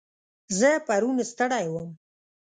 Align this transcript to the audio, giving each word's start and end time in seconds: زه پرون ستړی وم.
زه 0.59 0.69
پرون 0.87 1.17
ستړی 1.31 1.65
وم. 1.69 1.89